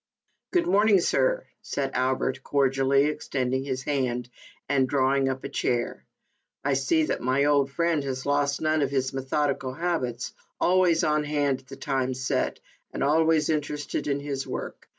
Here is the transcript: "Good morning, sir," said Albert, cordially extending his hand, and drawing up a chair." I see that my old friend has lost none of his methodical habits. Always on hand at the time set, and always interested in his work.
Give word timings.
"Good 0.53 0.65
morning, 0.65 0.99
sir," 0.99 1.45
said 1.61 1.91
Albert, 1.93 2.41
cordially 2.41 3.03
extending 3.05 3.63
his 3.63 3.83
hand, 3.83 4.31
and 4.67 4.89
drawing 4.89 5.29
up 5.29 5.43
a 5.43 5.47
chair." 5.49 6.07
I 6.65 6.73
see 6.73 7.03
that 7.03 7.21
my 7.21 7.45
old 7.45 7.69
friend 7.69 8.03
has 8.03 8.25
lost 8.25 8.61
none 8.61 8.81
of 8.81 8.89
his 8.89 9.13
methodical 9.13 9.73
habits. 9.75 10.33
Always 10.59 11.03
on 11.03 11.23
hand 11.23 11.59
at 11.59 11.67
the 11.67 11.75
time 11.75 12.15
set, 12.15 12.59
and 12.91 13.03
always 13.03 13.47
interested 13.47 14.07
in 14.07 14.19
his 14.19 14.47
work. 14.47 14.89